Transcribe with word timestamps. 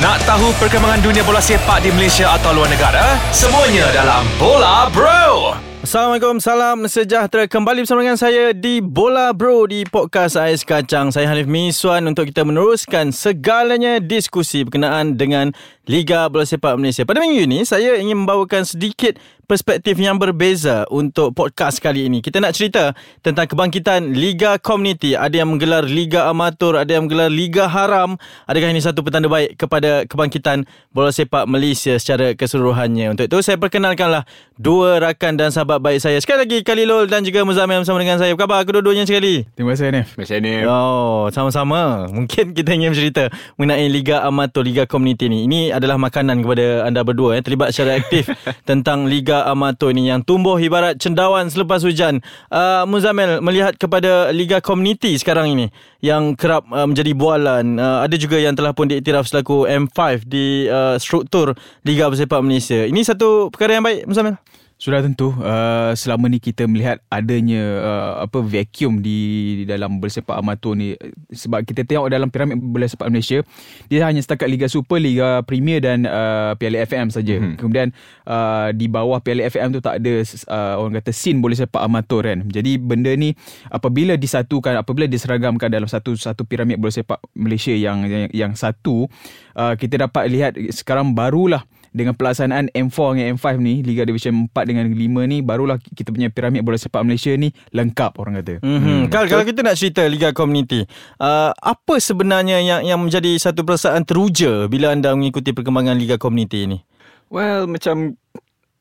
Nak 0.00 0.16
tahu 0.24 0.48
perkembangan 0.56 1.04
dunia 1.04 1.20
bola 1.20 1.44
sepak 1.44 1.84
di 1.84 1.92
Malaysia 1.92 2.32
atau 2.32 2.56
luar 2.56 2.72
negara? 2.72 3.20
Semuanya 3.36 3.84
dalam 3.92 4.24
Bola 4.40 4.88
Bro. 4.88 5.60
Assalamualaikum, 5.80 6.44
salam 6.44 6.84
sejahtera 6.86 7.48
kembali 7.48 7.88
bersama 7.88 8.04
dengan 8.04 8.20
saya 8.20 8.52
di 8.52 8.84
Bola 8.84 9.32
Bro 9.32 9.72
di 9.72 9.88
podcast 9.88 10.36
Ais 10.36 10.60
Kacang. 10.60 11.08
Saya 11.08 11.24
Hanif 11.32 11.48
Miswan 11.48 12.04
untuk 12.04 12.28
kita 12.28 12.44
meneruskan 12.44 13.16
segalanya 13.16 13.96
diskusi 13.96 14.60
berkenaan 14.60 15.16
dengan 15.16 15.56
Liga 15.88 16.28
Bola 16.28 16.44
Sepak 16.44 16.76
Malaysia. 16.76 17.08
Pada 17.08 17.24
minggu 17.24 17.48
ini, 17.48 17.64
saya 17.64 17.96
ingin 17.96 18.22
membawakan 18.22 18.68
sedikit 18.68 19.16
perspektif 19.50 19.98
yang 19.98 20.14
berbeza 20.14 20.86
untuk 20.94 21.34
podcast 21.34 21.82
kali 21.82 22.06
ini. 22.06 22.22
Kita 22.22 22.38
nak 22.38 22.54
cerita 22.54 22.94
tentang 23.18 23.50
kebangkitan 23.50 24.14
Liga 24.14 24.62
Community. 24.62 25.18
Ada 25.18 25.42
yang 25.42 25.50
menggelar 25.50 25.82
Liga 25.90 26.30
Amatur, 26.30 26.78
ada 26.78 26.86
yang 26.86 27.10
menggelar 27.10 27.26
Liga 27.26 27.66
Haram. 27.66 28.14
Adakah 28.46 28.70
ini 28.70 28.78
satu 28.78 29.02
petanda 29.02 29.26
baik 29.26 29.58
kepada 29.58 30.06
kebangkitan 30.06 30.70
bola 30.94 31.10
sepak 31.10 31.50
Malaysia 31.50 31.98
secara 31.98 32.38
keseluruhannya? 32.38 33.10
Untuk 33.10 33.26
itu, 33.26 33.42
saya 33.42 33.58
perkenalkanlah 33.58 34.22
dua 34.54 35.02
rakan 35.02 35.34
dan 35.34 35.50
sahabat 35.50 35.82
baik 35.82 35.98
saya. 35.98 36.22
Sekali 36.22 36.46
lagi, 36.46 36.62
Khalilul 36.62 37.10
dan 37.10 37.26
juga 37.26 37.42
Muzamil 37.42 37.82
bersama 37.82 37.98
dengan 37.98 38.22
saya. 38.22 38.30
Apa 38.38 38.46
khabar 38.46 38.62
kedua-duanya 38.62 39.02
sekali? 39.02 39.50
Terima 39.58 39.74
kasih, 39.74 39.90
Nef. 39.90 40.14
Macam 40.14 40.38
ni. 40.46 40.62
Oh, 40.62 41.26
sama-sama. 41.34 42.06
Mungkin 42.06 42.54
kita 42.54 42.70
ingin 42.70 42.94
cerita 42.94 43.26
mengenai 43.58 43.90
Liga 43.90 44.22
Amatur, 44.22 44.62
Liga 44.62 44.86
Community 44.86 45.26
ni. 45.26 45.50
Ini 45.50 45.74
adalah 45.74 45.98
makanan 45.98 46.38
kepada 46.46 46.86
anda 46.86 47.02
berdua 47.02 47.34
eh, 47.34 47.42
terlibat 47.42 47.74
secara 47.74 47.98
aktif 47.98 48.30
tentang 48.70 49.10
Liga 49.10 49.39
Amatur 49.48 49.96
ni 49.96 50.12
yang 50.12 50.20
tumbuh 50.20 50.60
ibarat 50.60 51.00
cendawan 51.00 51.48
selepas 51.48 51.80
hujan. 51.80 52.20
Uh, 52.52 52.84
Muzamil 52.84 53.40
melihat 53.40 53.76
kepada 53.80 54.34
Liga 54.34 54.60
Community 54.60 55.16
sekarang 55.16 55.54
ini 55.54 55.66
yang 56.04 56.36
kerap 56.36 56.68
uh, 56.68 56.84
menjadi 56.84 57.12
bualan. 57.16 57.80
Uh, 57.80 58.04
ada 58.04 58.16
juga 58.18 58.36
yang 58.36 58.52
telah 58.52 58.76
pun 58.76 58.88
diiktiraf 58.88 59.24
selaku 59.24 59.64
M5 59.68 60.28
di 60.28 60.68
uh, 60.68 61.00
struktur 61.00 61.56
Liga 61.86 62.10
Bersepak 62.10 62.40
Malaysia. 62.44 62.84
Ini 62.84 63.00
satu 63.04 63.48
perkara 63.48 63.80
yang 63.80 63.84
baik 63.84 64.04
Muzamil. 64.04 64.36
Sudah 64.80 65.04
tentu 65.04 65.36
uh, 65.44 65.92
selama 65.92 66.32
ni 66.32 66.40
kita 66.40 66.64
melihat 66.64 67.04
adanya 67.12 67.60
uh, 67.84 68.12
apa 68.24 68.40
vacuum 68.40 69.04
di, 69.04 69.20
di 69.60 69.64
dalam 69.68 70.00
bola 70.00 70.08
sepak 70.08 70.40
amatur 70.40 70.72
ni 70.72 70.96
sebab 71.28 71.68
kita 71.68 71.84
tengok 71.84 72.08
dalam 72.08 72.32
piramid 72.32 72.56
bola 72.56 72.88
sepak 72.88 73.12
Malaysia 73.12 73.44
dia 73.92 74.08
hanya 74.08 74.24
setakat 74.24 74.48
Liga 74.48 74.72
Super, 74.72 74.96
Liga 74.96 75.44
Premier 75.44 75.84
dan 75.84 76.08
uh, 76.08 76.56
Piala 76.56 76.80
FM 76.88 77.12
saja. 77.12 77.36
Hmm. 77.36 77.60
Kemudian 77.60 77.92
uh, 78.24 78.72
di 78.72 78.88
bawah 78.88 79.20
Piala 79.20 79.44
FM 79.52 79.76
tu 79.76 79.84
tak 79.84 80.00
ada 80.00 80.24
uh, 80.48 80.80
orang 80.80 80.96
kata 81.04 81.12
scene 81.12 81.44
bola 81.44 81.52
sepak 81.52 81.84
amatur 81.84 82.24
kan. 82.24 82.48
Jadi 82.48 82.80
benda 82.80 83.12
ni 83.12 83.36
apabila 83.68 84.16
disatukan, 84.16 84.80
apabila 84.80 85.04
diseragamkan 85.04 85.68
dalam 85.68 85.92
satu 85.92 86.16
satu 86.16 86.48
piramid 86.48 86.80
bola 86.80 86.88
sepak 86.88 87.20
Malaysia 87.36 87.76
yang 87.76 88.08
yang, 88.08 88.32
yang 88.32 88.52
satu 88.56 89.12
uh, 89.60 89.76
kita 89.76 90.08
dapat 90.08 90.24
lihat 90.32 90.56
sekarang 90.72 91.12
barulah 91.12 91.68
dengan 91.90 92.14
pelaksanaan 92.14 92.70
M4 92.70 92.98
dengan 93.18 93.26
M5 93.34 93.46
ni 93.58 93.74
Liga 93.82 94.06
Division 94.06 94.46
4 94.50 94.68
dengan 94.70 94.86
5 94.86 95.30
ni 95.30 95.38
barulah 95.42 95.76
kita 95.78 96.14
punya 96.14 96.30
piramid 96.30 96.62
bola 96.62 96.78
sepak 96.78 97.02
Malaysia 97.02 97.34
ni 97.34 97.50
lengkap 97.74 98.18
orang 98.18 98.42
kata. 98.42 98.62
Mm-hmm. 98.62 98.80
Hmm. 98.80 99.04
Kalau, 99.10 99.26
kalau 99.26 99.44
kita 99.46 99.60
nak 99.66 99.76
cerita 99.76 100.02
Liga 100.06 100.30
Community, 100.30 100.86
uh, 101.18 101.50
apa 101.54 101.94
sebenarnya 101.98 102.62
yang 102.62 102.80
yang 102.86 102.98
menjadi 103.02 103.34
satu 103.38 103.66
perasaan 103.66 104.06
teruja 104.06 104.70
bila 104.70 104.94
anda 104.94 105.14
mengikuti 105.14 105.50
perkembangan 105.50 105.98
Liga 105.98 106.16
Community 106.16 106.66
ni? 106.66 106.78
Well, 107.30 107.70
macam 107.70 108.18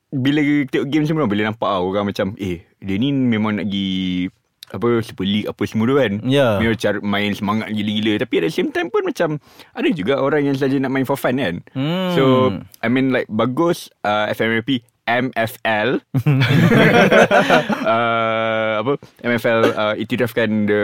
bila 0.10 0.42
tengok 0.42 0.88
game 0.90 1.06
semua 1.06 1.30
bila 1.30 1.54
nampak 1.54 1.70
orang 1.70 2.10
macam 2.10 2.34
eh 2.42 2.66
dia 2.82 2.96
ni 2.98 3.14
memang 3.14 3.62
nak 3.62 3.70
pergi 3.70 4.26
apa 4.74 5.02
Super 5.02 5.26
League 5.26 5.48
apa 5.50 5.64
semua 5.66 5.86
tu 5.90 5.96
kan. 5.98 6.14
Ya. 6.26 6.58
Memang 6.62 6.78
cara 6.78 6.98
main 7.02 7.32
semangat 7.34 7.68
gila-gila 7.74 8.14
tapi 8.22 8.34
at 8.42 8.44
the 8.48 8.54
same 8.54 8.70
time 8.70 8.88
pun 8.90 9.04
macam 9.06 9.40
ada 9.74 9.88
juga 9.92 10.22
orang 10.22 10.50
yang 10.50 10.56
saja 10.58 10.78
nak 10.78 10.92
main 10.94 11.06
for 11.08 11.18
fun 11.18 11.38
kan. 11.38 11.62
Hmm. 11.74 12.14
So 12.14 12.24
I 12.82 12.88
mean 12.88 13.14
like 13.14 13.30
bagus 13.30 13.90
uh, 14.06 14.30
FMRP 14.30 14.86
MFL 15.10 15.90
uh, 17.90 18.74
apa 18.86 18.94
MFL 19.26 19.60
uh, 19.74 19.96
itirafkan 19.98 20.70
the 20.70 20.84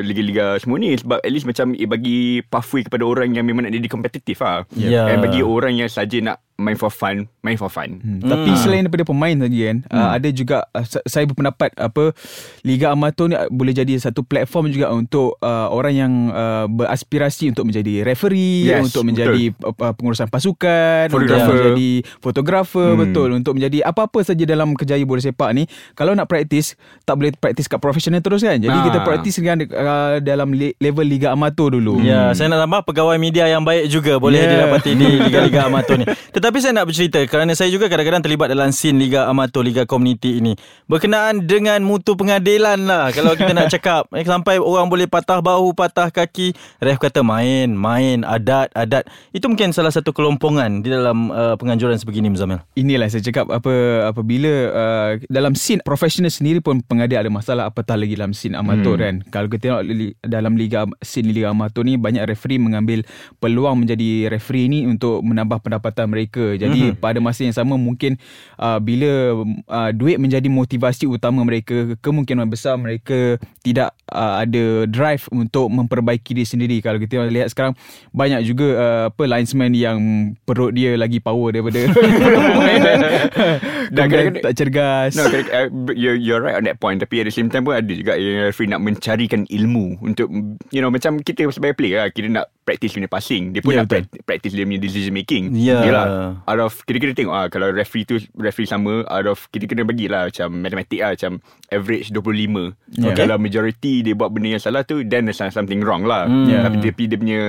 liga-liga 0.00 0.56
semua 0.56 0.80
ni 0.80 0.96
sebab 0.96 1.20
at 1.20 1.28
least 1.30 1.44
macam 1.44 1.76
eh, 1.76 1.84
bagi 1.84 2.40
pathway 2.48 2.88
kepada 2.88 3.04
orang 3.04 3.36
yang 3.36 3.44
memang 3.44 3.68
nak 3.68 3.76
jadi 3.76 3.88
kompetitif 3.92 4.40
ah. 4.40 4.64
Ya. 4.72 5.12
And 5.12 5.20
bagi 5.20 5.44
orang 5.44 5.76
yang 5.76 5.92
saja 5.92 6.16
nak 6.24 6.45
main 6.56 6.72
for 6.74 6.88
fun, 6.88 7.28
main 7.40 7.54
for 7.54 7.68
fun. 7.68 8.00
Hmm. 8.00 8.24
Tapi 8.24 8.50
selain 8.56 8.82
daripada 8.82 9.04
pemain 9.04 9.36
tadi 9.36 9.60
kan, 9.62 9.84
hmm. 9.84 9.92
uh, 9.92 10.10
ada 10.10 10.28
juga 10.28 10.64
uh, 10.70 10.84
saya 11.04 11.24
berpendapat 11.24 11.76
apa 11.76 12.16
Liga 12.62 12.90
Amatur 12.90 13.28
ni 13.28 13.36
boleh 13.48 13.72
jadi 13.72 13.92
satu 13.94 14.20
platform 14.20 14.72
juga 14.72 14.88
untuk 14.88 15.36
uh, 15.38 15.68
orang 15.68 15.94
yang 15.94 16.12
uh, 16.28 16.64
beraspirasi 16.66 17.52
untuk 17.52 17.68
menjadi 17.68 18.02
referee, 18.02 18.72
Yes, 18.72 18.88
untuk 18.88 19.04
menjadi 19.04 19.52
uh, 19.60 19.92
pengurusan 19.92 20.26
pasukan, 20.26 21.12
untuk 21.12 21.28
menjadi 21.28 21.90
fotografer, 22.18 22.88
Hmm. 22.88 23.02
betul, 23.02 23.28
untuk 23.30 23.52
menjadi 23.52 23.84
apa-apa 23.84 24.22
saja 24.22 24.42
dalam 24.42 24.72
kejayaan 24.72 25.04
bola 25.04 25.20
sepak 25.20 25.50
ni. 25.52 25.68
Kalau 25.92 26.12
nak 26.12 26.24
praktis, 26.24 26.72
tak 27.02 27.14
boleh 27.14 27.30
praktis 27.32 27.66
kat 27.66 27.76
profesional 27.76 28.18
terus 28.18 28.40
kan. 28.40 28.56
Jadi 28.56 28.72
Ah. 28.72 28.84
kita 28.84 28.98
praktis 29.02 29.36
dengan 29.36 29.60
uh, 29.66 30.16
dalam 30.18 30.50
le- 30.50 30.72
level 30.78 31.04
Liga 31.04 31.30
Amatur 31.30 31.72
dulu. 31.72 32.00
Ya, 32.00 32.32
saya 32.32 32.48
nak 32.48 32.62
tambah 32.62 32.80
pegawai 32.86 33.16
media 33.16 33.44
yang 33.44 33.60
baik 33.60 33.86
juga 33.86 34.16
boleh 34.16 34.38
Yeah. 34.38 34.52
didapati 34.70 34.90
di 34.94 35.06
Liga-Liga 35.20 35.60
Amatur 35.66 35.98
ni. 35.98 36.06
Tetapi 36.34 36.45
saya 36.62 36.72
nak 36.76 36.86
bercerita 36.86 37.18
kerana 37.26 37.56
saya 37.58 37.72
juga 37.72 37.90
kadang-kadang 37.90 38.22
terlibat 38.22 38.52
dalam 38.52 38.70
scene 38.70 39.00
Liga 39.00 39.26
Amatur, 39.26 39.66
Liga 39.66 39.82
Community 39.88 40.38
ini. 40.38 40.52
Berkenaan 40.86 41.48
dengan 41.48 41.82
mutu 41.82 42.14
pengadilan 42.14 42.86
lah 42.86 43.10
kalau 43.10 43.34
kita 43.34 43.50
nak 43.56 43.72
cakap. 43.74 44.06
Eh, 44.14 44.22
Sampai 44.22 44.60
orang 44.60 44.86
boleh 44.86 45.08
patah 45.08 45.40
bahu, 45.40 45.72
patah 45.72 46.12
kaki. 46.12 46.52
Ref 46.78 47.00
kata 47.00 47.24
main, 47.24 47.72
main, 47.72 48.22
adat, 48.22 48.68
adat. 48.76 49.08
Itu 49.32 49.48
mungkin 49.48 49.72
salah 49.72 49.88
satu 49.88 50.12
kelompongan 50.12 50.84
di 50.84 50.92
dalam 50.92 51.32
uh, 51.32 51.56
penganjuran 51.56 51.96
sebegini 51.96 52.28
Muzamil. 52.28 52.60
Inilah 52.76 53.08
saya 53.08 53.24
cakap 53.24 53.48
apa 53.48 53.72
apabila 54.12 54.52
uh, 54.70 55.10
dalam 55.32 55.56
scene 55.56 55.80
profesional 55.80 56.28
sendiri 56.28 56.60
pun 56.60 56.84
pengadil 56.84 57.16
ada 57.16 57.30
masalah 57.32 57.72
apatah 57.72 57.96
lagi 57.96 58.12
dalam 58.12 58.36
scene 58.36 58.52
amatur 58.52 59.00
hmm. 59.00 59.04
kan. 59.04 59.14
Kalau 59.32 59.48
kita 59.48 59.62
tengok 59.72 59.82
li, 59.88 60.12
dalam 60.20 60.52
liga 60.54 60.84
scene 61.00 61.32
liga 61.32 61.50
amatur 61.50 61.82
ni 61.82 61.96
banyak 61.96 62.28
referee 62.28 62.60
mengambil 62.60 63.00
peluang 63.40 63.82
menjadi 63.82 64.28
referee 64.28 64.68
ni 64.68 64.84
untuk 64.84 65.24
menambah 65.24 65.64
pendapatan 65.64 66.12
mereka. 66.12 66.35
Jadi 66.56 66.92
hmm. 66.92 67.00
pada 67.00 67.18
masa 67.22 67.46
yang 67.46 67.56
sama 67.56 67.78
mungkin 67.80 68.20
uh, 68.60 68.76
bila 68.82 69.40
uh, 69.70 69.90
duit 69.96 70.20
menjadi 70.20 70.46
motivasi 70.50 71.08
utama 71.08 71.40
mereka 71.46 71.96
kemungkinan 72.04 72.44
besar 72.50 72.76
mereka 72.76 73.40
tidak 73.64 73.96
uh, 74.12 74.42
ada 74.44 74.84
drive 74.90 75.24
untuk 75.32 75.72
memperbaiki 75.72 76.36
diri 76.36 76.46
sendiri. 76.46 76.76
Kalau 76.84 77.00
kita 77.00 77.24
lihat 77.30 77.48
sekarang 77.52 77.72
banyak 78.12 78.44
juga 78.44 78.68
uh, 78.76 79.02
apa 79.08 79.22
linesman 79.24 79.72
yang 79.72 79.98
perut 80.44 80.76
dia 80.76 80.94
lagi 80.98 81.22
power 81.22 81.54
daripada 81.54 81.86
Dan 83.90 84.04
kadang-kadang- 84.08 84.44
tak 84.44 84.54
cergas. 84.56 85.10
No, 85.14 85.28
correct, 85.28 85.50
uh, 85.50 85.68
you're, 85.92 86.16
you're 86.16 86.42
right 86.42 86.56
on 86.56 86.64
that 86.64 86.78
point. 86.78 86.98
Tapi 86.98 87.22
at 87.22 87.26
the 87.26 87.34
same 87.34 87.48
time 87.48 87.62
pun 87.62 87.76
ada 87.76 87.88
juga 87.88 88.16
yang 88.16 88.46
referee 88.46 88.70
nak 88.70 88.82
mencarikan 88.82 89.44
ilmu 89.46 90.00
untuk, 90.00 90.28
you 90.70 90.80
know, 90.80 90.90
macam 90.90 91.20
kita 91.20 91.46
sebagai 91.50 91.76
player 91.76 92.02
lah, 92.02 92.08
kita 92.10 92.28
nak 92.28 92.50
practice 92.62 92.94
punya 92.94 93.06
passing. 93.06 93.54
Dia 93.54 93.62
pun 93.62 93.72
yeah, 93.72 93.80
nak 93.82 93.86
betul. 93.86 94.02
pra- 94.10 94.24
practice 94.26 94.52
dia 94.52 94.64
punya 94.66 94.80
decision 94.82 95.14
making. 95.14 95.44
Ya. 95.54 95.78
Yelah, 95.86 96.06
out 96.42 96.60
of, 96.60 96.72
kita 96.82 96.98
kena 96.98 97.12
tengok 97.14 97.34
lah, 97.34 97.46
kalau 97.46 97.68
referee 97.70 98.04
tu, 98.04 98.18
referee 98.34 98.66
sama, 98.66 99.06
out 99.06 99.26
of, 99.26 99.38
kita 99.48 99.70
kena 99.70 99.86
bagilah 99.86 100.28
macam 100.28 100.48
matematik 100.58 100.98
lah, 100.98 101.10
macam 101.14 101.32
average 101.70 102.10
25. 102.10 102.74
Ya. 102.98 103.14
Okay. 103.14 103.14
Kalau 103.22 103.36
majority 103.38 104.02
dia 104.02 104.14
buat 104.18 104.34
benda 104.34 104.58
yang 104.58 104.62
salah 104.62 104.82
tu, 104.82 105.06
then 105.06 105.30
there's 105.30 105.38
something 105.38 105.78
wrong 105.80 106.02
lah. 106.02 106.26
Hmm. 106.26 106.50
Ya. 106.50 106.66
Tapi, 106.66 106.82
tapi 106.82 107.02
dia 107.06 107.18
punya, 107.18 107.40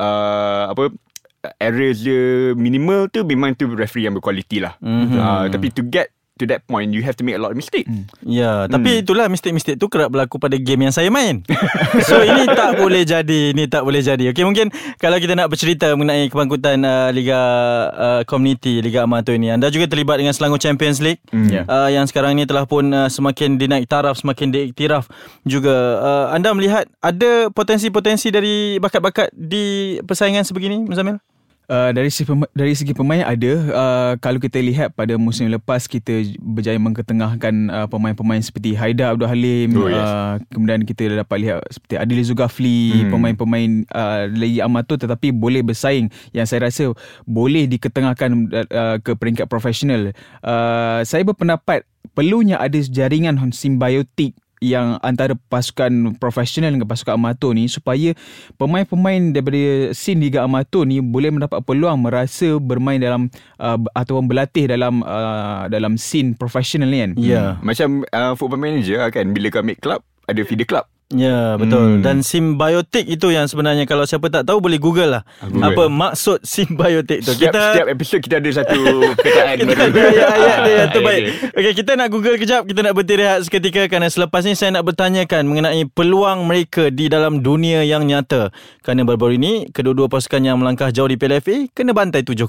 uh, 0.00 0.72
apa, 0.72 0.90
errors 1.60 2.00
dia 2.04 2.52
minimal 2.56 3.08
tu 3.12 3.24
memang 3.26 3.52
tu 3.56 3.68
referee 3.70 4.08
yang 4.08 4.14
berkualiti 4.16 4.62
lah. 4.62 4.76
Mhm. 4.80 5.16
Uh, 5.16 5.44
tapi 5.52 5.68
to 5.70 5.84
get 5.84 6.14
to 6.34 6.44
that 6.50 6.66
point 6.66 6.90
you 6.90 7.02
have 7.06 7.14
to 7.14 7.22
make 7.22 7.38
a 7.38 7.40
lot 7.40 7.54
of 7.54 7.58
mistake. 7.58 7.86
Ya, 8.26 8.66
tapi 8.66 9.06
itulah 9.06 9.30
mistik-mistik 9.30 9.78
tu 9.78 9.86
kerap 9.86 10.10
berlaku 10.10 10.42
pada 10.42 10.58
game 10.58 10.86
yang 10.86 10.94
saya 10.94 11.06
main. 11.06 11.46
so 12.10 12.18
ini 12.26 12.50
tak 12.50 12.82
boleh 12.82 13.06
jadi, 13.06 13.54
ini 13.54 13.70
tak 13.70 13.86
boleh 13.86 14.02
jadi. 14.02 14.34
Okey, 14.34 14.42
mungkin 14.42 14.74
kalau 14.98 15.22
kita 15.22 15.38
nak 15.38 15.46
bercerita 15.46 15.94
mengenai 15.94 16.26
kebangkitan 16.26 16.82
uh, 16.82 17.08
Liga 17.14 17.40
uh, 17.94 18.22
Community, 18.26 18.82
Liga 18.82 19.06
Amatur 19.06 19.38
ini. 19.38 19.54
Anda 19.54 19.70
juga 19.70 19.86
terlibat 19.86 20.18
dengan 20.18 20.34
Selangor 20.34 20.58
Champions 20.58 20.98
League. 20.98 21.22
Ya. 21.30 21.62
Uh, 21.70 21.88
yang 21.94 22.10
sekarang 22.10 22.34
ini 22.34 22.50
telah 22.50 22.66
pun 22.66 22.90
uh, 22.90 23.06
semakin 23.06 23.54
dinaik 23.54 23.86
taraf, 23.86 24.18
semakin 24.18 24.50
diiktiraf 24.50 25.06
juga. 25.46 25.74
Uh, 26.02 26.26
anda 26.34 26.50
melihat 26.50 26.90
ada 26.98 27.46
potensi-potensi 27.54 28.34
dari 28.34 28.82
bakat-bakat 28.82 29.30
di 29.30 29.96
persaingan 30.02 30.42
sebegini, 30.42 30.82
Muzamil? 30.82 31.22
Uh, 31.64 31.96
dari 31.96 32.12
segi 32.12 32.28
pemain, 32.28 32.50
dari 32.52 32.76
segi 32.76 32.92
pemain 32.92 33.24
ada 33.24 33.52
uh, 33.72 34.12
kalau 34.20 34.36
kita 34.36 34.60
lihat 34.60 34.92
pada 34.92 35.16
musim 35.16 35.48
lepas 35.48 35.88
kita 35.88 36.36
berjaya 36.36 36.76
mengketengahkan 36.76 37.54
uh, 37.72 37.86
pemain-pemain 37.88 38.36
seperti 38.44 38.76
Haidar 38.76 39.16
Abdul 39.16 39.32
Halim 39.32 39.72
Oh, 39.72 39.88
yes. 39.88 39.96
uh, 39.96 40.36
kemudian 40.52 40.84
kita 40.84 41.08
dapat 41.24 41.36
lihat 41.40 41.64
seperti 41.72 41.96
Adil 41.96 42.20
Zulkafli 42.20 43.08
Hmm. 43.08 43.16
pemain-pemain 43.16 43.88
uh, 43.96 44.28
lagi 44.28 44.60
amatur 44.60 45.00
tetapi 45.00 45.32
boleh 45.32 45.64
bersaing 45.64 46.12
yang 46.36 46.44
saya 46.44 46.68
rasa 46.68 46.92
boleh 47.24 47.64
diketengahkan 47.64 48.30
uh, 48.68 48.96
ke 49.00 49.16
peringkat 49.16 49.48
profesional 49.48 50.12
uh, 50.44 51.00
saya 51.00 51.24
berpendapat 51.24 51.88
perlunya 52.12 52.60
ada 52.60 52.76
jaringan 52.76 53.40
simbiotik 53.56 54.36
yang 54.64 54.96
antara 55.04 55.36
pasukan 55.52 56.16
profesional 56.16 56.72
dengan 56.72 56.88
pasukan 56.88 57.20
amatur 57.20 57.52
ni 57.52 57.68
supaya 57.68 58.16
pemain-pemain 58.56 59.36
daripada 59.36 59.92
scene 59.92 60.24
Liga 60.24 60.40
Amatur 60.40 60.88
ni 60.88 61.04
boleh 61.04 61.28
mendapat 61.28 61.60
peluang 61.60 62.00
merasa 62.00 62.56
bermain 62.56 62.96
dalam 62.96 63.28
uh, 63.60 63.76
ataupun 63.92 64.24
berlatih 64.24 64.72
dalam 64.72 65.04
uh, 65.04 65.68
dalam 65.68 66.00
scene 66.00 66.32
profesional 66.32 66.88
ni 66.88 67.04
kan. 67.04 67.10
Ya. 67.20 67.42
Macam 67.60 68.08
uh, 68.08 68.32
football 68.32 68.64
manager 68.64 69.04
lah 69.04 69.12
kan 69.12 69.36
bila 69.36 69.52
kau 69.52 69.60
make 69.60 69.84
club 69.84 70.00
ada 70.24 70.40
feeder 70.40 70.64
club. 70.64 70.88
Ya 71.12 71.60
betul. 71.60 72.00
Hmm. 72.00 72.02
Dan 72.02 72.24
simbiotik 72.24 73.04
itu 73.04 73.28
yang 73.28 73.44
sebenarnya 73.44 73.84
Kalau 73.84 74.08
siapa 74.08 74.32
tak 74.32 74.48
tahu 74.48 74.64
Boleh 74.64 74.80
google 74.80 75.20
lah. 75.20 75.22
Google. 75.44 75.76
Apa 75.76 75.82
maksud 75.92 76.40
simbiotik 76.48 77.20
tu? 77.20 77.36
Setiap, 77.36 77.52
Kita 77.52 77.60
setiap 77.70 77.88
episod 77.92 78.18
kita 78.18 78.34
ada 78.40 78.50
satu 78.50 78.78
perkataan 79.20 79.56
kita 79.60 79.74
baru. 79.76 79.84
ada 79.84 80.00
ayat-ayat 80.08 80.58
dia 80.58 80.74
yang 80.74 80.90
terbaik 80.90 81.22
Okay. 81.24 81.60
Okey 81.60 81.72
kita 81.84 81.92
nak 81.94 82.08
google 82.08 82.36
kejap. 82.40 82.62
Kita 82.64 82.80
nak 82.80 82.92
berhenti 82.96 83.14
rehat 83.20 83.38
seketika 83.44 83.84
Kerana 83.86 84.08
selepas 84.08 84.42
ni 84.42 84.56
Saya 84.56 84.80
nak 84.80 84.84
bertanyakan 84.88 85.44
Mengenai 85.44 85.84
peluang 85.86 86.48
mereka 86.48 86.88
Di 86.88 87.12
dalam 87.12 87.44
dunia 87.44 87.84
yang 87.84 88.08
nyata. 88.08 88.48
Kerana 88.80 89.04
baru-baru 89.04 89.36
ini 89.36 89.52
Kedua-dua 89.70 90.08
pasukan 90.08 90.40
yang 90.40 90.56
melangkah 90.56 90.88
jauh 90.88 91.06
di 91.06 91.20
PLFA 91.20 91.68
Kena 91.70 91.92
bantai 91.92 92.24
7-0 92.24 92.48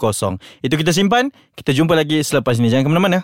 Itu 0.63 0.75
kita 0.79 0.95
simpan. 0.95 1.27
Kita 1.53 1.75
jumpa 1.75 1.91
lagi 1.93 2.23
selepas 2.23 2.55
ini. 2.55 2.71
Jangan 2.71 2.87
ke 2.87 2.91
mana-mana 2.91 3.19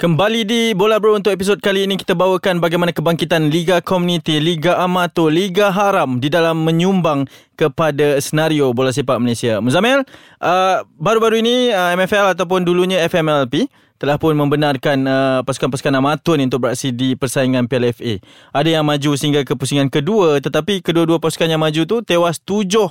Kembali 0.00 0.48
di 0.48 0.72
Bola 0.72 0.96
Bro 0.96 1.20
untuk 1.20 1.28
episod 1.28 1.60
kali 1.60 1.84
ini 1.84 2.00
kita 2.00 2.16
bawakan 2.16 2.56
bagaimana 2.56 2.88
kebangkitan 2.88 3.52
Liga 3.52 3.84
Komuniti, 3.84 4.40
Liga 4.40 4.80
Amatur, 4.80 5.28
Liga 5.28 5.68
Haram 5.68 6.16
di 6.16 6.32
dalam 6.32 6.64
menyumbang 6.64 7.28
kepada 7.52 8.16
senario 8.16 8.72
bola 8.72 8.96
sepak 8.96 9.20
Malaysia. 9.20 9.60
Muzamil, 9.60 10.00
uh, 10.40 10.88
baru-baru 10.96 11.44
ini 11.44 11.68
uh, 11.68 11.92
MFL 12.00 12.32
ataupun 12.32 12.64
dulunya 12.64 13.04
FMLP 13.12 13.68
telah 14.00 14.16
pun 14.16 14.32
membenarkan 14.32 15.04
uh, 15.04 15.40
pasukan-pasukan 15.44 15.92
amatur 15.92 16.40
ni 16.40 16.48
untuk 16.48 16.64
beraksi 16.64 16.96
di 16.96 17.12
persaingan 17.12 17.68
PLFA. 17.68 18.24
Ada 18.56 18.80
yang 18.80 18.88
maju 18.88 19.20
sehingga 19.20 19.44
ke 19.44 19.52
pusingan 19.52 19.92
kedua 19.92 20.40
tetapi 20.40 20.80
kedua-dua 20.80 21.20
pasukan 21.20 21.44
yang 21.44 21.60
maju 21.60 21.84
tu 21.84 22.00
tewas 22.00 22.40
tujuh 22.40 22.88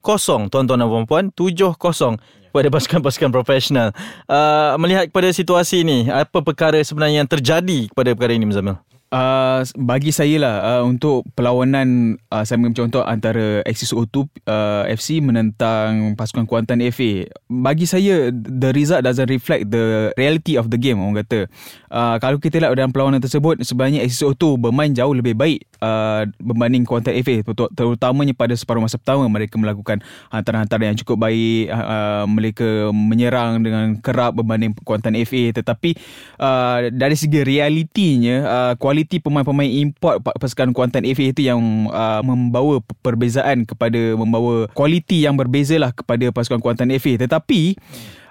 kosong 0.00 0.48
tuan-tuan 0.52 0.80
dan 0.80 0.88
puan-puan. 0.88 1.24
tujuh 1.32 1.76
kosong 1.76 2.18
kepada 2.50 2.68
pasukan-pasukan 2.68 3.30
profesional. 3.30 3.88
Uh, 4.26 4.74
melihat 4.82 5.06
kepada 5.06 5.30
situasi 5.30 5.86
ini 5.86 6.10
apa 6.10 6.42
perkara 6.42 6.82
sebenarnya 6.82 7.22
yang 7.22 7.30
terjadi 7.30 7.86
kepada 7.88 8.10
perkara 8.16 8.34
ini 8.34 8.44
Muzamil 8.50 8.89
Uh, 9.10 9.66
bagi 9.74 10.14
saya 10.14 10.38
lah 10.38 10.56
uh, 10.62 10.82
untuk 10.86 11.26
perlawanan 11.34 12.14
uh, 12.30 12.46
saya 12.46 12.62
ambil 12.62 12.78
contoh 12.78 13.02
antara 13.02 13.58
Axis 13.66 13.90
O2 13.90 14.22
uh, 14.46 14.86
FC 14.86 15.18
menentang 15.18 16.14
pasukan 16.14 16.46
Kuantan 16.46 16.78
FA 16.94 17.26
bagi 17.50 17.90
saya 17.90 18.30
the 18.30 18.70
result 18.70 19.02
doesn't 19.02 19.26
reflect 19.26 19.66
the 19.66 20.14
reality 20.14 20.54
of 20.54 20.70
the 20.70 20.78
game 20.78 21.02
orang 21.02 21.26
kata. 21.26 21.50
Uh, 21.90 22.22
kalau 22.22 22.38
kita 22.38 22.62
lihat 22.62 22.70
dalam 22.70 22.94
perlawanan 22.94 23.18
tersebut 23.18 23.58
sebenarnya 23.66 24.06
Axis 24.06 24.22
O2 24.22 24.54
bermain 24.62 24.94
jauh 24.94 25.10
lebih 25.10 25.34
baik 25.34 25.66
uh, 25.82 26.30
berbanding 26.38 26.86
Kuantan 26.86 27.18
FA 27.26 27.42
terutamanya 27.74 28.30
pada 28.30 28.54
separuh 28.54 28.78
masa 28.78 28.94
pertama 28.94 29.26
mereka 29.26 29.58
melakukan 29.58 30.06
hantaran-hantaran 30.30 30.94
yang 30.94 30.98
cukup 31.02 31.26
baik 31.26 31.66
uh, 31.66 32.30
mereka 32.30 32.94
menyerang 32.94 33.58
dengan 33.58 33.98
kerap 33.98 34.38
berbanding 34.38 34.70
Kuantan 34.86 35.18
FA 35.26 35.50
tetapi 35.50 35.98
uh, 36.38 36.94
dari 36.94 37.18
segi 37.18 37.42
realitinya 37.42 38.36
uh, 38.46 38.72
kualiti 38.78 38.99
pemain-pemain 39.06 39.70
import 39.70 40.20
pasukan 40.20 40.74
Kuantan 40.74 41.06
FA 41.14 41.30
itu 41.30 41.46
yang 41.46 41.60
uh, 41.88 42.20
membawa 42.20 42.82
perbezaan 43.00 43.64
kepada 43.64 44.18
membawa 44.18 44.66
kualiti 44.74 45.24
yang 45.24 45.38
berbeza 45.38 45.78
lah 45.78 45.94
kepada 45.94 46.28
pasukan 46.34 46.60
Kuantan 46.60 46.92
FA 46.98 47.16
tetapi 47.16 47.78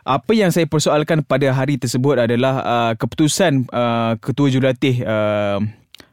apa 0.10 0.32
yang 0.34 0.50
saya 0.50 0.66
persoalkan 0.66 1.22
pada 1.22 1.54
hari 1.54 1.78
tersebut 1.78 2.26
adalah 2.26 2.54
uh, 2.66 2.94
keputusan 2.98 3.70
uh, 3.70 4.18
ketua 4.18 4.48
jurulatih 4.50 5.06
uh, 5.06 5.62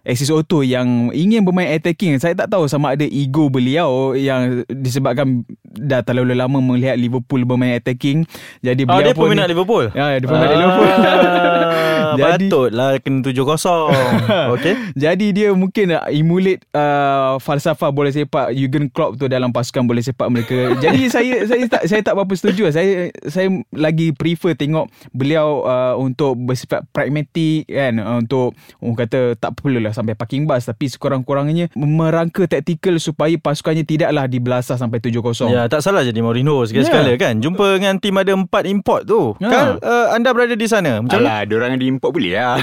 Axis 0.06 0.31
Auto 0.31 0.62
yang 0.62 1.11
ingin 1.11 1.43
bermain 1.43 1.75
attacking. 1.75 2.14
Saya 2.23 2.38
tak 2.38 2.55
tahu 2.55 2.70
sama 2.70 2.94
ada 2.94 3.02
ego 3.02 3.50
beliau 3.50 4.14
yang 4.14 4.62
disebabkan 4.70 5.43
dah 5.76 6.00
terlalu 6.02 6.34
lama 6.37 6.58
melihat 6.58 6.96
Liverpool 6.96 7.44
bermain 7.44 7.76
attacking 7.76 8.25
jadi 8.61 8.82
oh, 8.84 8.96
beliau 8.96 9.06
dia 9.06 9.14
pun 9.14 9.25
peminat 9.28 9.46
Liverpool 9.49 9.84
Ya, 9.93 10.19
dia 10.19 10.26
peminat 10.26 10.56
Liverpool. 10.56 10.88
Jadi- 12.17 12.49
Patutlah 12.49 12.90
kena 13.02 13.20
7-0 13.25 14.55
Okay 14.56 14.75
Jadi 15.05 15.26
dia 15.34 15.49
mungkin 15.52 15.96
nak 15.96 16.08
emulate 16.08 16.62
uh, 16.73 17.37
falsafah 17.43 17.90
bola 17.93 18.08
sepak 18.08 18.55
Jurgen 18.55 18.88
Klopp 18.88 19.20
tu 19.20 19.26
dalam 19.28 19.52
pasukan 19.52 19.84
bola 19.84 20.00
sepak 20.00 20.28
mereka. 20.32 20.56
Jadi 20.84 21.11
saya 21.12 21.44
saya 21.44 21.64
tak 21.69 21.82
saya 21.87 22.00
tak 22.02 22.14
berapa 22.17 22.32
setuju. 22.34 22.69
lah. 22.69 22.75
Saya 22.75 23.12
saya 23.28 23.49
lagi 23.75 24.17
prefer 24.17 24.56
tengok 24.56 24.88
beliau 25.12 25.67
uh, 25.67 25.94
untuk 26.00 26.38
bersifat 26.38 26.87
pragmatik 26.90 27.69
kan 27.69 27.99
uh, 28.00 28.17
untuk 28.23 28.56
orang 28.81 28.96
kata 28.96 29.20
tak 29.37 29.58
perlulah 29.61 29.93
sampai 29.93 30.17
parking 30.17 30.49
bus 30.49 30.67
tapi 30.67 30.88
sekurang-kurangnya 30.88 31.69
merangka 31.76 32.49
taktikal 32.49 32.96
supaya 32.96 33.37
pasukannya 33.37 33.84
tidaklah 33.84 34.25
dibelasah 34.26 34.76
sampai 34.81 34.99
7-0. 35.02 35.52
Ya, 35.52 35.66
tak 35.67 35.81
salah 35.83 36.03
jadi 36.03 36.19
Mourinho 36.19 36.65
sekali-sekala 36.65 37.15
Ya. 37.15 37.19
kan. 37.19 37.39
Jumpa 37.39 37.79
dengan 37.79 37.95
tim 37.99 38.17
ada 38.17 38.33
empat 38.33 38.65
import 38.67 39.07
tu. 39.07 39.35
Ya. 39.39 39.49
Kan 39.49 39.67
uh, 39.81 40.07
anda 40.13 40.33
berada 40.33 40.55
di 40.55 40.67
sana. 40.67 41.01
Macam 41.01 41.23
mana? 41.23 41.29
Alah, 41.29 41.41
diorang 41.47 41.71
yang 41.77 41.83
diimport 41.83 42.11
boleh 42.11 42.33
lah. 42.35 42.59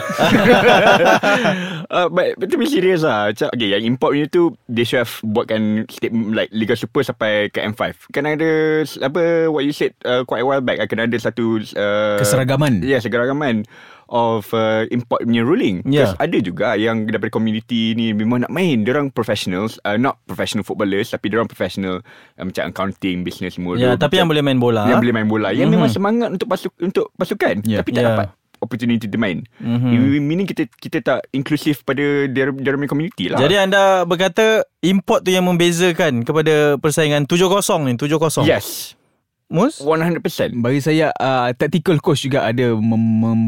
uh, 1.90 2.08
but, 2.16 2.36
but 2.38 2.48
to 2.50 2.58
be 2.58 2.68
serious 2.68 3.02
lah. 3.02 3.32
Macam, 3.32 3.48
okay, 3.54 3.70
yang 3.72 3.84
import 3.84 4.12
ni 4.16 4.28
tu, 4.28 4.54
they 4.68 4.84
should 4.84 5.04
have 5.04 5.14
buatkan 5.24 5.88
statement 5.90 6.36
like 6.36 6.50
Liga 6.52 6.76
Super 6.76 7.04
sampai 7.04 7.50
ke 7.50 7.60
M5. 7.62 8.12
Kan 8.12 8.28
ada, 8.28 8.52
apa, 9.02 9.48
what 9.50 9.64
you 9.64 9.74
said 9.74 9.94
uh, 10.04 10.24
quite 10.24 10.44
a 10.44 10.48
while 10.48 10.64
back, 10.64 10.80
akan 10.80 11.08
ada 11.08 11.18
satu... 11.18 11.62
Uh, 11.74 12.20
Keseragaman. 12.20 12.84
Ya, 12.84 12.98
yeah, 12.98 13.00
keseragaman 13.00 13.64
of 14.14 14.54
uh, 14.54 14.86
import 14.94 15.26
punya 15.26 15.42
ruling. 15.42 15.82
Yeah. 15.84 16.14
Because 16.14 16.16
ada 16.22 16.38
juga 16.38 16.68
yang 16.78 17.10
daripada 17.10 17.34
community 17.34 17.98
ni 17.98 18.14
memang 18.14 18.46
nak 18.46 18.54
main. 18.54 18.86
Diorang 18.86 19.10
professionals, 19.10 19.82
uh, 19.82 19.98
not 19.98 20.22
professional 20.30 20.62
footballers, 20.62 21.10
tapi 21.10 21.34
diorang 21.34 21.50
professional 21.50 22.06
uh, 22.38 22.44
macam 22.46 22.70
accounting, 22.70 23.26
business 23.26 23.58
semua. 23.58 23.74
Ya, 23.76 23.98
tu. 23.98 24.06
tapi 24.06 24.22
yang 24.22 24.30
boleh 24.30 24.46
main 24.46 24.62
bola. 24.62 24.86
yang 24.86 25.02
boleh 25.02 25.16
main 25.16 25.26
bola 25.26 25.50
Yang 25.50 25.68
Mhm. 25.68 25.76
memang 25.76 25.90
semangat 25.90 26.30
untuk 26.30 26.48
pasuk 26.48 26.74
untuk 26.78 27.10
pasukan 27.18 27.66
Ya. 27.66 27.82
Tapi 27.82 27.90
tak 27.90 28.04
Ya. 28.04 28.08
dapat 28.14 28.28
opportunity 28.62 29.10
to 29.10 29.18
main 29.18 29.44
Mhm. 29.58 30.22
Meaning 30.22 30.46
kita 30.46 30.70
kita 30.70 30.98
tak 31.02 31.20
inklusif 31.32 31.82
pada 31.82 32.00
dia 32.30 32.48
dia 32.48 32.72
punya 32.72 32.88
community 32.88 33.28
lah 33.28 33.42
Jadi 33.42 33.56
anda 33.58 34.06
berkata 34.06 34.62
import 34.80 35.26
tu 35.26 35.34
yang 35.34 35.44
membezakan 35.44 36.22
kepada 36.22 36.78
persaingan 36.78 37.26
7-0 37.26 37.50
ni, 37.84 37.98
7-0. 37.98 38.46
Yes 38.46 38.94
Mus? 39.50 39.78
100% 39.78 40.24
Bagi 40.56 40.80
saya 40.80 41.12
uh, 41.14 41.52
tactical 41.54 42.00
coach 42.00 42.24
juga 42.24 42.46
ada 42.46 42.72
mem, 42.72 43.02
mem, 43.20 43.42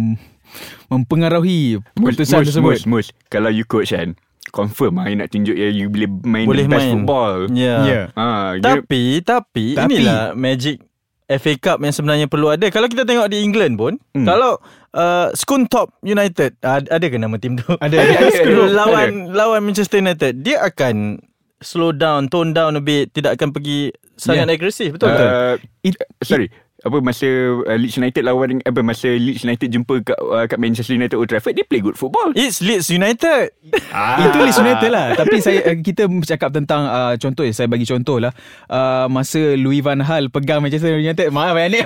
mempengaruhi 0.89 1.79
keputusan 1.93 2.41
mus, 2.41 2.47
tersebut. 2.47 2.71
mus, 2.77 2.83
mus. 2.85 3.07
Kalau 3.27 3.49
you 3.49 3.63
coach 3.63 3.91
kan 3.91 4.13
Confirm 4.45 4.95
lah 4.95 5.11
nak 5.11 5.27
tunjuk 5.27 5.51
ya, 5.51 5.67
You 5.67 5.89
boleh 5.89 6.07
main 6.23 6.45
Boleh 6.45 6.63
the 6.63 6.71
best 6.71 6.85
main. 6.85 6.93
football 6.95 7.33
Ya. 7.51 7.75
Ya. 7.83 8.01
ha, 8.13 8.25
you, 8.53 8.63
Tapi, 8.63 9.03
tapi, 9.19 9.65
Tapi- 9.73 9.99
inilah 9.99 10.31
magic 10.31 10.79
FA 11.25 11.53
Cup 11.57 11.81
yang 11.81 11.89
sebenarnya 11.89 12.29
perlu 12.29 12.47
ada. 12.47 12.69
Kalau 12.69 12.85
kita 12.85 13.01
tengok 13.01 13.27
di 13.27 13.41
England 13.41 13.75
pun, 13.75 13.97
Hmm. 14.13 14.23
kalau 14.23 14.61
uh, 14.93 15.33
Scunthorpe 15.33 15.89
United, 15.99 16.53
ada, 16.61 16.85
ada 16.87 17.01
ke 17.03 17.17
nama 17.17 17.35
tim 17.35 17.57
tu? 17.57 17.65
Ada. 17.75 17.97
Lawan 18.77 19.33
lawan 19.33 19.65
Manchester 19.65 19.97
United, 19.97 20.39
dia 20.39 20.61
akan 20.61 21.17
slow 21.57 21.89
down, 21.91 22.29
tone 22.29 22.53
down 22.53 22.77
a 22.77 22.83
bit, 22.83 23.09
tidak 23.09 23.35
akan 23.35 23.49
pergi 23.51 23.89
sangat 24.13 24.45
Yeah. 24.45 24.55
agresif, 24.55 24.89
betul 24.93 25.09
uh, 25.09 25.57
It, 25.81 25.97
Sorry 26.21 26.47
apa 26.85 27.01
masa 27.01 27.25
uh, 27.59 27.75
Leeds 27.75 27.97
United 27.97 28.21
lawan 28.21 28.61
apa 28.61 28.79
masa 28.79 29.09
Leeds 29.09 29.41
United 29.41 29.67
jumpa 29.67 30.05
kat 30.05 30.17
uh, 30.19 30.45
kat 30.45 30.55
Manchester 30.55 30.93
United 30.93 31.17
Old 31.17 31.25
Trafford 31.25 31.53
dia 31.53 31.65
play 31.65 31.81
good 31.81 31.97
football. 31.97 32.29
It's 32.31 32.61
Leeds 32.61 32.87
United. 32.87 33.49
Ah. 33.89 34.21
Itu 34.23 34.37
Leeds 34.37 34.57
United 34.57 34.87
lah 34.87 35.17
Tapi 35.17 35.41
saya 35.41 35.65
eh, 35.65 35.77
kita 35.77 36.05
bercakap 36.05 36.53
tentang 36.53 36.85
uh, 36.85 37.13
Contoh 37.17 37.41
ya 37.41 37.49
Saya 37.49 37.65
bagi 37.65 37.81
contoh 37.83 38.19
lah 38.19 38.29
uh, 38.67 39.09
Masa 39.09 39.57
Louis 39.57 39.81
Van 39.81 39.97
Gaal 39.97 40.29
Pegang 40.29 40.61
Manchester 40.61 40.93
United 40.93 41.27
Maaf 41.29 41.55
ya 41.55 41.65
ni 41.65 41.81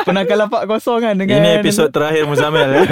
Pernah 0.00 0.24
kalah 0.24 0.48
4-0 0.48 0.66
kan 0.98 1.14
dengan 1.14 1.38
Ini 1.38 1.50
episod 1.60 1.88
terakhir 1.88 2.26
Muzamil. 2.26 2.68
eh. 2.74 2.86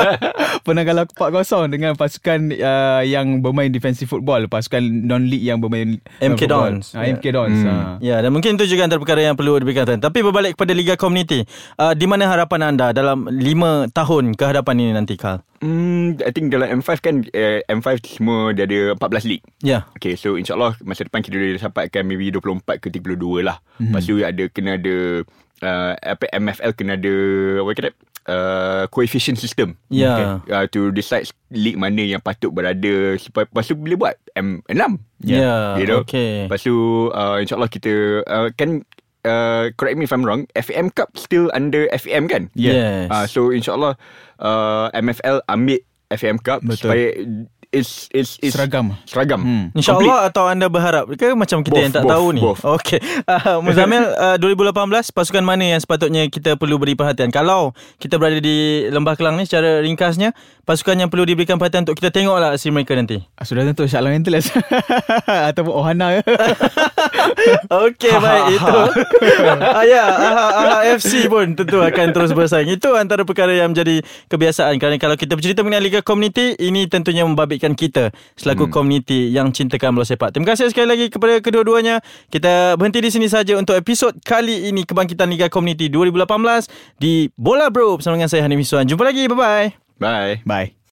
Pernah 0.66 0.82
kalah 0.82 1.04
4-0 1.04 1.68
Dengan 1.68 1.92
pasukan 1.94 2.38
uh, 2.50 3.02
Yang 3.02 3.26
bermain 3.38 3.68
defensive 3.68 4.08
football 4.08 4.46
Pasukan 4.46 4.80
non-league 4.80 5.44
Yang 5.44 5.58
bermain 5.60 5.88
uh, 6.00 6.24
MK 6.24 6.40
football. 6.40 6.70
Dons. 6.72 6.86
ah, 6.92 7.04
MK 7.04 7.24
Dons 7.28 7.54
Hmm. 7.56 7.68
ah. 7.68 7.94
Ya, 7.98 8.18
dan 8.18 8.30
mungkin 8.30 8.54
itu 8.54 8.66
juga 8.66 8.84
antara 8.84 8.98
perkara 8.98 9.20
yang 9.20 9.34
perlu 9.34 9.56
diberikan. 9.56 9.86
Tapi 10.06 10.22
berbalik 10.22 10.54
kepada 10.54 10.70
Liga 10.70 10.94
Community, 10.94 11.42
uh, 11.82 11.90
di 11.90 12.06
mana 12.06 12.30
harapan 12.30 12.70
anda 12.70 12.94
dalam 12.94 13.26
5 13.26 13.90
tahun 13.90 14.38
kehadapan 14.38 14.74
ini 14.78 14.92
nanti, 14.94 15.18
Carl? 15.18 15.42
Hmm, 15.58 16.14
I 16.22 16.30
think 16.30 16.54
dalam 16.54 16.78
M5 16.78 16.90
kan 17.02 17.26
uh, 17.26 17.58
M5 17.66 17.88
semua 18.06 18.54
dia 18.54 18.70
ada 18.70 18.94
14 18.94 19.26
league. 19.26 19.42
Ya. 19.66 19.82
Okay, 19.98 20.14
so 20.14 20.38
insyaAllah 20.38 20.78
masa 20.86 21.02
depan 21.02 21.26
kita 21.26 21.34
boleh 21.34 21.58
dapatkan 21.58 22.06
maybe 22.06 22.30
24 22.30 22.78
ke 22.78 22.86
32 22.94 23.42
lah. 23.42 23.58
Mm-hmm. 23.58 23.90
Lepas 23.90 24.02
tu 24.06 24.14
ada 24.22 24.44
kena 24.54 24.70
ada 24.78 24.96
uh, 25.66 25.92
apa 25.98 26.24
MFL 26.30 26.72
kena 26.78 26.94
ada 26.94 27.14
apa 27.66 27.70
kata 27.74 27.90
uh, 28.28 28.84
coefficient 28.92 29.40
system. 29.40 29.74
Ya. 29.88 30.12
Okay. 30.14 30.26
Uh, 30.52 30.64
to 30.70 30.80
decide 30.92 31.26
league 31.50 31.78
mana 31.78 32.04
yang 32.04 32.22
patut 32.22 32.52
berada. 32.52 33.16
Supaya, 33.18 33.48
lepas 33.48 33.64
tu 33.66 33.74
boleh 33.74 33.96
buat 33.98 34.14
M6. 34.36 34.82
Ya, 35.24 35.80
You 35.80 35.86
know? 35.88 36.04
okay. 36.04 36.46
Lepas 36.46 36.62
tu 36.62 36.74
uh, 37.10 37.40
insyaAllah 37.40 37.70
kita 37.72 38.22
uh, 38.28 38.48
kan 38.52 38.84
uh, 39.26 39.74
correct 39.74 39.98
me 39.98 40.06
if 40.06 40.12
I'm 40.14 40.24
wrong, 40.24 40.46
FAM 40.54 40.94
Cup 40.94 41.18
still 41.18 41.50
under 41.52 41.90
FAM 41.90 42.30
kan? 42.30 42.48
Yes. 42.54 43.10
Uh, 43.10 43.26
so 43.26 43.50
insyaAllah 43.50 43.98
uh, 44.38 44.88
MFL 44.94 45.42
ambil 45.50 45.82
FAM 46.14 46.38
Cup 46.38 46.62
Betul. 46.62 46.78
supaya 46.78 47.06
it's 47.70 48.06
it's, 48.10 48.38
it's 48.40 48.54
Seragam. 48.54 48.94
seragam. 49.04 49.40
Hmm. 49.40 49.64
InsyaAllah 49.72 50.26
atau 50.26 50.46
anda 50.46 50.66
berharap 50.66 51.06
ke 51.10 51.32
macam 51.32 51.60
kita 51.60 51.72
Both, 51.72 51.82
yang 51.82 51.92
tak 51.92 52.04
both, 52.04 52.12
tahu 52.12 52.26
ni? 52.30 52.40
both. 52.40 52.60
Okey. 52.62 52.98
Uh, 53.24 53.58
Muzamil, 53.64 54.04
uh, 54.24 54.36
2018 54.36 54.72
pasukan 55.10 55.42
mana 55.42 55.64
yang 55.66 55.80
sepatutnya 55.80 56.26
kita 56.26 56.54
perlu 56.54 56.76
beri 56.76 56.92
perhatian? 56.92 57.28
Kalau 57.28 57.72
kita 57.96 58.16
berada 58.16 58.36
di 58.36 58.86
Lembah 58.86 59.14
Kelang 59.14 59.36
ni 59.36 59.44
secara 59.44 59.80
ringkasnya, 59.80 60.32
pasukan 60.62 60.96
yang 60.96 61.08
perlu 61.08 61.24
diberikan 61.24 61.56
perhatian 61.56 61.82
untuk 61.82 61.94
kita 61.94 62.10
tengoklah 62.10 62.52
aksi 62.52 62.70
mereka 62.70 62.94
nanti. 62.94 63.22
Ah, 63.34 63.44
Sudah 63.44 63.62
tentu 63.62 63.86
Shah 63.86 63.98
Alam 63.98 64.14
Antlers 64.14 64.50
Ataupun 65.50 65.72
Ohana 65.72 66.18
Okey 67.68 68.12
baik 68.16 68.44
itu. 68.52 68.78
ah, 69.62 69.84
ya, 69.84 70.04
AHA 70.06 70.78
FC 70.96 71.26
pun 71.26 71.52
tentu 71.52 71.78
akan 71.78 72.06
terus 72.10 72.30
bersaing. 72.30 72.68
Itu 72.68 72.94
antara 72.94 73.22
perkara 73.22 73.52
yang 73.52 73.72
menjadi 73.72 74.02
kebiasaan 74.28 74.76
kerana 74.76 74.96
kalau 74.96 75.14
kita 75.14 75.34
bercerita 75.34 75.62
mengenai 75.62 75.84
liga 75.84 76.00
komuniti 76.00 76.54
ini 76.58 76.86
tentunya 76.86 77.26
membabitkan 77.56 77.72
kita 77.72 78.12
selaku 78.36 78.68
hmm. 78.68 78.72
komuniti 78.72 79.20
yang 79.32 79.48
cintakan 79.50 79.96
bola 79.96 80.04
sepak. 80.04 80.36
Terima 80.36 80.52
kasih 80.52 80.68
sekali 80.68 80.86
lagi 80.86 81.06
kepada 81.08 81.40
kedua-duanya. 81.40 82.04
Kita 82.28 82.76
berhenti 82.76 83.00
di 83.00 83.10
sini 83.10 83.26
saja 83.26 83.56
untuk 83.56 83.74
episod 83.74 84.12
kali 84.20 84.68
ini 84.68 84.84
kebangkitan 84.84 85.32
Liga 85.32 85.48
Komuniti 85.48 85.88
2018 85.88 87.00
di 87.00 87.32
Bola 87.34 87.72
Bro 87.72 87.98
bersama 87.98 88.20
dengan 88.20 88.30
saya 88.30 88.44
Hanif 88.44 88.60
Miswan. 88.60 88.84
Jumpa 88.84 89.08
lagi. 89.08 89.24
Bye 89.26 89.36
bye. 89.36 89.68
Bye. 89.96 90.34
Bye 90.44 90.76